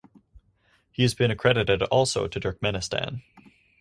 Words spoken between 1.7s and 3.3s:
also to Turkmenistan.